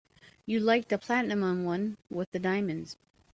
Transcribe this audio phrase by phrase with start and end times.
[0.47, 2.97] You liked the platinum one with the diamonds.